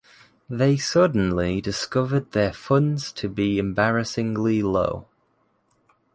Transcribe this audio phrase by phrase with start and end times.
[0.49, 5.05] They suddenly discovered their funds to be embarrassingly low.